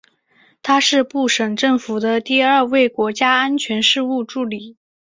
[0.63, 4.75] 他是布什政府的第二位国家安全事务助理。